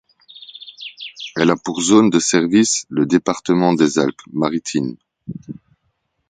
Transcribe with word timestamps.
Elle 1.35 1.51
a 1.51 1.55
pour 1.55 1.79
zone 1.83 2.09
de 2.09 2.17
service 2.17 2.85
le 2.89 3.05
département 3.05 3.75
des 3.75 3.99
Alpes-Maritimes. 3.99 4.97